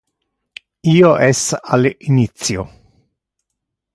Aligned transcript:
Io 0.93 1.11
es 1.25 1.43
al 1.77 1.85
initio. 1.91 2.67